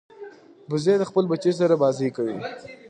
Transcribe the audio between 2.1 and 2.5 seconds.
کوي